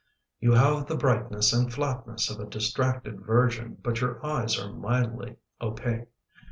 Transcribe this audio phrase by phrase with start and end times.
[0.39, 5.35] "You have the brightness and flatness of a distracted virgin but your eyes are mildly
[5.61, 6.07] opaque.